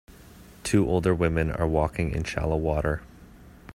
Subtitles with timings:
[0.63, 3.03] Two older women are walking in shallow water.